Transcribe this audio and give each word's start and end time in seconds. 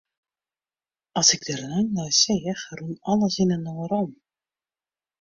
As 1.19 1.27
ik 1.35 1.41
der 1.47 1.59
lang 1.71 1.85
nei 1.97 2.11
seach, 2.21 2.63
rûn 2.77 2.95
alles 3.11 3.35
yninoar 3.43 3.91
om. 4.01 4.11